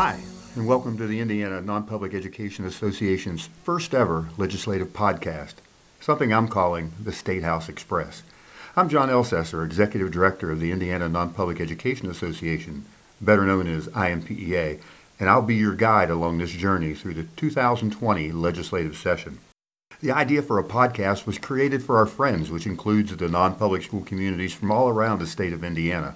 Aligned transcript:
Hi, 0.00 0.20
and 0.54 0.64
welcome 0.64 0.96
to 0.96 1.08
the 1.08 1.18
Indiana 1.18 1.60
Non-Public 1.60 2.14
Education 2.14 2.64
Association's 2.64 3.48
first 3.64 3.92
ever 3.92 4.28
legislative 4.36 4.92
podcast, 4.92 5.54
something 5.98 6.32
I'm 6.32 6.46
calling 6.46 6.92
the 7.02 7.10
State 7.10 7.42
House 7.42 7.68
Express. 7.68 8.22
I'm 8.76 8.88
John 8.88 9.08
Elcesser, 9.08 9.64
Executive 9.64 10.12
Director 10.12 10.52
of 10.52 10.60
the 10.60 10.70
Indiana 10.70 11.08
Non-Public 11.08 11.60
Education 11.60 12.08
Association, 12.08 12.84
better 13.20 13.44
known 13.44 13.66
as 13.66 13.88
INPEA, 13.88 14.80
and 15.18 15.28
I'll 15.28 15.42
be 15.42 15.56
your 15.56 15.74
guide 15.74 16.10
along 16.10 16.38
this 16.38 16.52
journey 16.52 16.94
through 16.94 17.14
the 17.14 17.24
2020 17.34 18.30
legislative 18.30 18.96
session. 18.96 19.40
The 20.00 20.12
idea 20.12 20.42
for 20.42 20.60
a 20.60 20.64
podcast 20.64 21.26
was 21.26 21.38
created 21.38 21.82
for 21.82 21.96
our 21.96 22.06
friends, 22.06 22.52
which 22.52 22.66
includes 22.66 23.16
the 23.16 23.28
non-public 23.28 23.82
school 23.82 24.04
communities 24.04 24.54
from 24.54 24.70
all 24.70 24.88
around 24.88 25.18
the 25.18 25.26
state 25.26 25.52
of 25.52 25.64
Indiana. 25.64 26.14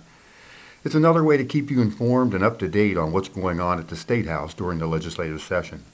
It's 0.85 0.97
another 0.97 1.23
way 1.23 1.37
to 1.37 1.45
keep 1.45 1.71
you 1.71 1.81
informed 1.81 2.35
and 2.35 2.43
up 2.43 2.59
to 2.59 2.67
date 2.67 2.97
on 2.97 3.13
what's 3.13 3.29
going 3.29 3.61
on 3.61 3.79
at 3.79 3.87
the 3.87 3.95
State 3.95 4.27
House 4.27 4.53
during 4.53 4.81
the 4.81 4.89
legislative 4.89 5.41
session. 5.41 5.85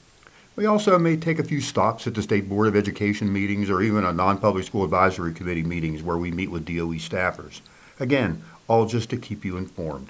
We 0.56 0.64
also 0.64 0.98
may 0.98 1.16
take 1.18 1.38
a 1.38 1.44
few 1.44 1.60
stops 1.60 2.06
at 2.06 2.14
the 2.14 2.22
State 2.22 2.48
Board 2.48 2.68
of 2.68 2.74
Education 2.74 3.30
meetings 3.30 3.68
or 3.68 3.82
even 3.82 4.02
a 4.02 4.14
non-public 4.14 4.64
school 4.64 4.84
advisory 4.84 5.34
committee 5.34 5.62
meetings 5.62 6.02
where 6.02 6.16
we 6.16 6.30
meet 6.30 6.50
with 6.50 6.64
DOE 6.64 6.96
staffers. 6.96 7.60
Again, 8.00 8.42
all 8.66 8.86
just 8.86 9.10
to 9.10 9.18
keep 9.18 9.44
you 9.44 9.58
informed. 9.58 10.08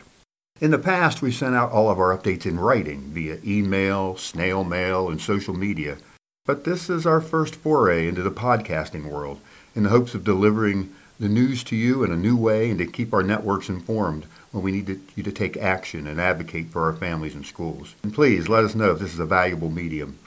In 0.60 0.70
the 0.70 0.78
past, 0.78 1.22
we 1.22 1.32
sent 1.32 1.56
out 1.56 1.72
all 1.72 1.90
of 1.90 1.98
our 1.98 2.16
updates 2.16 2.46
in 2.46 2.60
writing 2.60 3.10
via 3.10 3.38
email, 3.44 4.16
snail 4.16 4.62
mail, 4.62 5.08
and 5.08 5.20
social 5.20 5.54
media. 5.54 5.98
But 6.46 6.62
this 6.62 6.88
is 6.88 7.04
our 7.04 7.20
first 7.20 7.56
foray 7.56 8.06
into 8.06 8.22
the 8.22 8.30
podcasting 8.30 9.10
world 9.10 9.40
in 9.74 9.82
the 9.82 9.90
hopes 9.90 10.14
of 10.14 10.22
delivering 10.22 10.94
the 11.20 11.28
news 11.28 11.64
to 11.64 11.76
you 11.76 12.04
in 12.04 12.12
a 12.12 12.16
new 12.16 12.36
way 12.36 12.70
and 12.70 12.78
to 12.78 12.86
keep 12.86 13.12
our 13.12 13.22
networks 13.22 13.68
informed 13.68 14.24
when 14.52 14.62
we 14.62 14.70
need 14.70 14.86
to, 14.86 15.00
you 15.16 15.22
to 15.22 15.32
take 15.32 15.56
action 15.56 16.06
and 16.06 16.20
advocate 16.20 16.68
for 16.68 16.84
our 16.84 16.92
families 16.92 17.34
and 17.34 17.44
schools. 17.44 17.94
And 18.02 18.14
please 18.14 18.48
let 18.48 18.64
us 18.64 18.74
know 18.74 18.92
if 18.92 19.00
this 19.00 19.12
is 19.12 19.18
a 19.18 19.26
valuable 19.26 19.70
medium. 19.70 20.18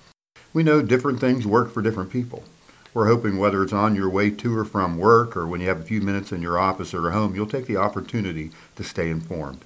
We 0.53 0.64
know 0.64 0.81
different 0.81 1.19
things 1.19 1.47
work 1.47 1.72
for 1.73 1.81
different 1.81 2.12
people. 2.12 2.44
We're 2.94 3.08
hoping 3.08 3.38
whether 3.38 3.64
it's 3.64 3.72
on 3.72 3.95
your 3.95 4.09
way 4.09 4.31
to 4.31 4.58
or 4.58 4.66
from 4.66 4.97
work 4.97 5.38
or 5.38 5.47
when 5.47 5.62
you 5.62 5.69
have 5.69 5.80
a 5.80 5.86
few 5.86 6.02
minutes 6.02 6.34
in 6.34 6.42
your 6.42 6.59
office 6.59 6.94
or 6.94 7.12
home, 7.12 7.36
you'll 7.36 7.47
take 7.47 7.67
the 7.67 7.78
opportunity 7.78 8.52
to 8.75 8.84
stay 8.84 9.09
informed. 9.09 9.64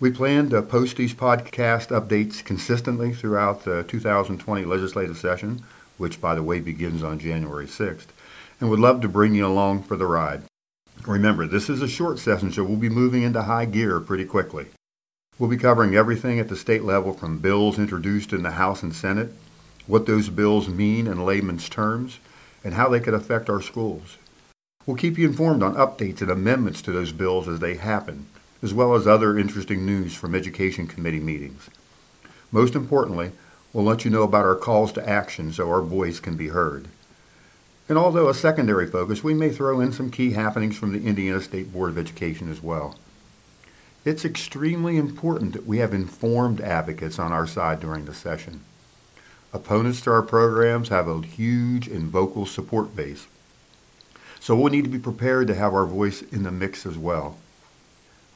We 0.00 0.10
plan 0.10 0.50
to 0.50 0.62
post 0.62 0.96
these 0.96 1.14
podcast 1.14 1.88
updates 1.88 2.44
consistently 2.44 3.14
throughout 3.14 3.64
the 3.64 3.84
2020 3.84 4.64
legislative 4.64 5.16
session, 5.16 5.62
which, 5.96 6.20
by 6.20 6.34
the 6.34 6.42
way, 6.42 6.58
begins 6.58 7.04
on 7.04 7.18
January 7.20 7.66
6th, 7.66 8.06
and 8.60 8.70
would 8.70 8.80
love 8.80 9.00
to 9.00 9.08
bring 9.08 9.34
you 9.34 9.46
along 9.46 9.82
for 9.82 9.96
the 9.96 10.06
ride. 10.06 10.42
Remember, 11.06 11.46
this 11.46 11.70
is 11.70 11.80
a 11.80 11.88
short 11.88 12.18
session, 12.18 12.52
so 12.52 12.64
we'll 12.64 12.76
be 12.76 12.88
moving 12.88 13.22
into 13.22 13.42
high 13.42 13.64
gear 13.64 14.00
pretty 14.00 14.24
quickly. 14.24 14.66
We'll 15.38 15.48
be 15.48 15.56
covering 15.56 15.94
everything 15.94 16.40
at 16.40 16.48
the 16.48 16.56
state 16.56 16.82
level 16.82 17.12
from 17.12 17.38
bills 17.38 17.78
introduced 17.78 18.32
in 18.32 18.42
the 18.42 18.52
House 18.52 18.82
and 18.82 18.94
Senate, 18.94 19.32
what 19.86 20.06
those 20.06 20.28
bills 20.28 20.68
mean 20.68 21.06
in 21.06 21.24
layman's 21.24 21.68
terms, 21.68 22.18
and 22.64 22.74
how 22.74 22.88
they 22.88 23.00
could 23.00 23.14
affect 23.14 23.48
our 23.48 23.62
schools. 23.62 24.18
We'll 24.84 24.96
keep 24.96 25.16
you 25.16 25.28
informed 25.28 25.62
on 25.62 25.74
updates 25.74 26.20
and 26.20 26.30
amendments 26.30 26.82
to 26.82 26.92
those 26.92 27.12
bills 27.12 27.46
as 27.46 27.60
they 27.60 27.76
happen, 27.76 28.26
as 28.62 28.74
well 28.74 28.94
as 28.94 29.06
other 29.06 29.38
interesting 29.38 29.86
news 29.86 30.14
from 30.14 30.34
Education 30.34 30.86
Committee 30.86 31.20
meetings. 31.20 31.70
Most 32.50 32.74
importantly, 32.74 33.32
we'll 33.72 33.84
let 33.84 34.04
you 34.04 34.10
know 34.10 34.24
about 34.24 34.44
our 34.44 34.56
calls 34.56 34.92
to 34.92 35.08
action 35.08 35.52
so 35.52 35.68
our 35.68 35.82
voice 35.82 36.18
can 36.18 36.36
be 36.36 36.48
heard. 36.48 36.88
And 37.88 37.96
although 37.96 38.28
a 38.28 38.34
secondary 38.34 38.86
focus, 38.86 39.24
we 39.24 39.32
may 39.32 39.50
throw 39.50 39.80
in 39.80 39.92
some 39.92 40.10
key 40.10 40.32
happenings 40.32 40.76
from 40.76 40.92
the 40.92 41.06
Indiana 41.06 41.40
State 41.40 41.72
Board 41.72 41.90
of 41.90 41.98
Education 41.98 42.50
as 42.50 42.62
well. 42.62 42.96
It's 44.04 44.24
extremely 44.24 44.96
important 44.96 45.54
that 45.54 45.66
we 45.66 45.78
have 45.78 45.94
informed 45.94 46.60
advocates 46.60 47.18
on 47.18 47.32
our 47.32 47.46
side 47.46 47.80
during 47.80 48.04
the 48.04 48.14
session. 48.14 48.60
Opponents 49.52 50.02
to 50.02 50.10
our 50.10 50.22
programs 50.22 50.90
have 50.90 51.08
a 51.08 51.22
huge 51.22 51.88
and 51.88 52.10
vocal 52.10 52.44
support 52.44 52.94
base. 52.94 53.26
So 54.38 54.54
we'll 54.54 54.70
need 54.70 54.84
to 54.84 54.90
be 54.90 54.98
prepared 54.98 55.46
to 55.48 55.54
have 55.54 55.72
our 55.72 55.86
voice 55.86 56.20
in 56.20 56.42
the 56.42 56.50
mix 56.50 56.84
as 56.84 56.98
well. 56.98 57.38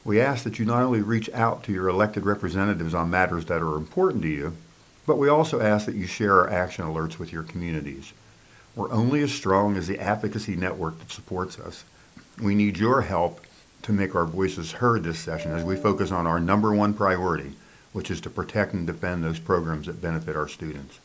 We 0.03 0.19
ask 0.19 0.43
that 0.43 0.59
you 0.59 0.65
not 0.65 0.81
only 0.81 1.01
reach 1.01 1.29
out 1.29 1.63
to 1.63 1.71
your 1.71 1.87
elected 1.87 2.25
representatives 2.25 2.93
on 2.93 3.09
matters 3.09 3.45
that 3.45 3.61
are 3.61 3.77
important 3.77 4.23
to 4.23 4.27
you, 4.27 4.57
but 5.05 5.17
we 5.17 5.29
also 5.29 5.61
ask 5.61 5.85
that 5.85 5.95
you 5.95 6.07
share 6.07 6.39
our 6.39 6.49
action 6.49 6.85
alerts 6.85 7.19
with 7.19 7.31
your 7.31 7.43
communities. 7.43 8.13
We're 8.75 8.91
only 8.91 9.21
as 9.21 9.31
strong 9.31 9.77
as 9.77 9.87
the 9.87 9.99
advocacy 9.99 10.55
network 10.55 10.99
that 10.99 11.11
supports 11.11 11.59
us. 11.59 11.83
We 12.41 12.55
need 12.55 12.77
your 12.77 13.01
help 13.01 13.45
to 13.83 13.91
make 13.91 14.15
our 14.15 14.25
voices 14.25 14.73
heard 14.73 15.03
this 15.03 15.19
session 15.19 15.51
as 15.51 15.63
we 15.63 15.75
focus 15.75 16.11
on 16.11 16.25
our 16.25 16.39
number 16.39 16.73
one 16.73 16.93
priority, 16.93 17.51
which 17.91 18.09
is 18.09 18.21
to 18.21 18.29
protect 18.29 18.73
and 18.73 18.87
defend 18.87 19.23
those 19.23 19.39
programs 19.39 19.85
that 19.85 20.01
benefit 20.01 20.35
our 20.35 20.47
students. 20.47 20.99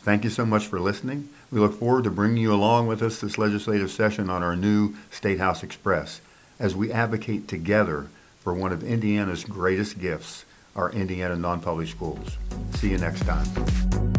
Thank 0.00 0.24
you 0.24 0.30
so 0.30 0.44
much 0.44 0.66
for 0.66 0.80
listening. 0.80 1.30
We 1.50 1.60
look 1.60 1.78
forward 1.78 2.04
to 2.04 2.10
bringing 2.10 2.42
you 2.42 2.52
along 2.52 2.88
with 2.88 3.02
us 3.02 3.20
this 3.20 3.38
legislative 3.38 3.90
session 3.90 4.28
on 4.28 4.42
our 4.42 4.56
new 4.56 4.96
State 5.10 5.38
House 5.38 5.62
Express 5.62 6.20
as 6.58 6.74
we 6.74 6.92
advocate 6.92 7.46
together 7.46 8.08
for 8.40 8.52
one 8.52 8.72
of 8.72 8.82
Indiana's 8.82 9.44
greatest 9.44 10.00
gifts, 10.00 10.44
our 10.74 10.90
Indiana 10.90 11.36
non-public 11.36 11.88
schools. 11.88 12.36
See 12.74 12.90
you 12.90 12.98
next 12.98 13.24
time. 13.24 14.11